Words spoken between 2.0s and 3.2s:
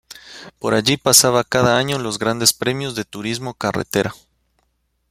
grandes premios de